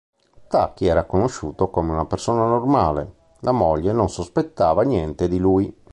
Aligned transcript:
Taki 0.47 0.87
era 0.87 1.05
conosciuto 1.05 1.69
come 1.69 1.91
una 1.91 2.07
persona 2.07 2.43
normale; 2.47 3.17
la 3.41 3.51
moglie 3.51 3.91
non 3.93 4.09
sospettava 4.09 4.81
niente 4.81 5.27
di 5.27 5.37
lui. 5.37 5.71